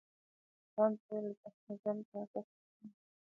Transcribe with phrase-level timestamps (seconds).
[0.73, 2.87] کانت وویل زه هم ژوند ته ارزښت ورکوم.